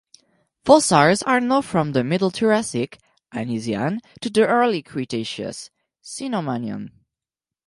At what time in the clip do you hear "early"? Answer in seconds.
4.47-4.77